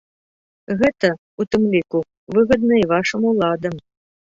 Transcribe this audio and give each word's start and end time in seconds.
Гэта, 0.79 1.11
у 1.43 1.47
тым 1.51 1.69
ліку, 1.75 2.03
выгадна 2.41 2.75
і 2.85 2.93
вашым 2.97 3.33
уладам. 3.33 3.75